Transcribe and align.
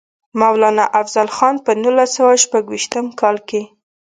مولانا 0.39 0.85
افضل 1.01 1.27
خان 1.35 1.55
پۀ 1.65 1.71
نولس 1.81 2.09
سوه 2.17 2.33
شپږيشتم 2.43 3.05
کال 3.19 3.37
کښې 3.47 3.61